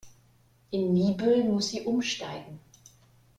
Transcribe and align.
In 0.71 0.93
Niebüll 0.93 1.43
muss 1.43 1.69
sie 1.69 1.81
umsteigen. 1.81 2.59